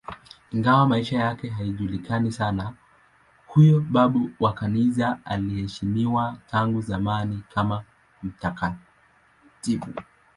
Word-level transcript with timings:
Ingawa 0.51 0.87
maisha 0.87 1.17
yake 1.19 1.49
hayajulikani 1.49 2.31
sana, 2.31 2.73
huyo 3.47 3.81
babu 3.81 4.29
wa 4.39 4.53
Kanisa 4.53 5.19
anaheshimiwa 5.25 6.37
tangu 6.51 6.81
zamani 6.81 7.43
kama 7.53 7.83
mtakatifu. 8.23 9.93